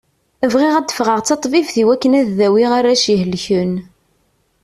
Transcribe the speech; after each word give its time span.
Bɣiɣ 0.51 0.73
ad 0.75 0.85
d-fɣeɣ 0.87 1.17
d 1.19 1.25
taṭbibt 1.27 1.75
iwakken 1.81 2.17
ad 2.19 2.27
dawiɣ 2.39 2.71
arrac 2.77 3.03
ihelken. 3.13 3.73